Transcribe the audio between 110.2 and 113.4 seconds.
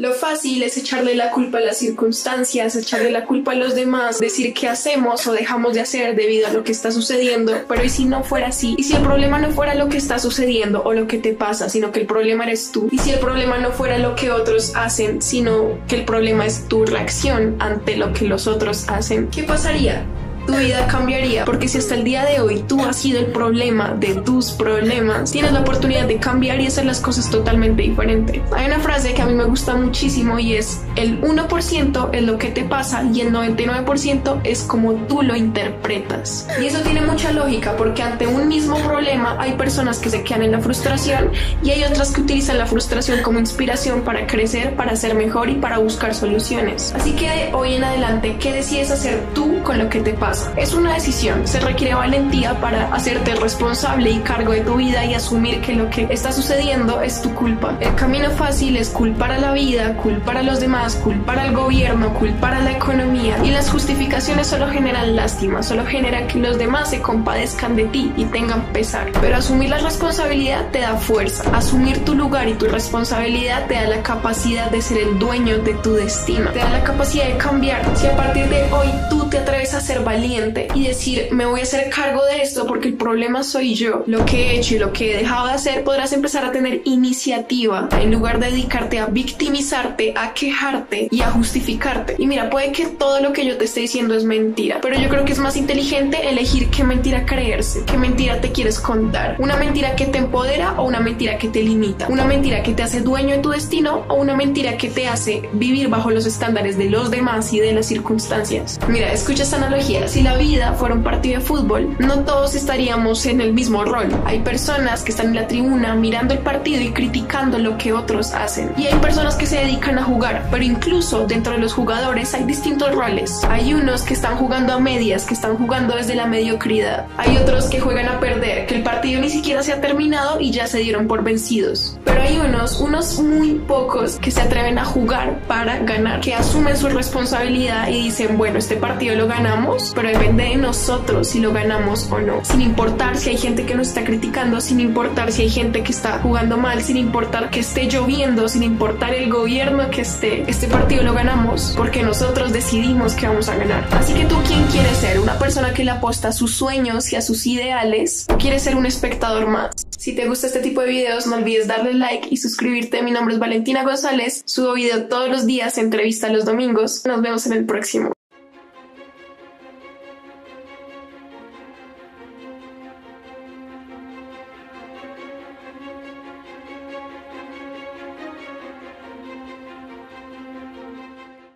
la vida fuera un partido de fútbol, no todos estaríamos en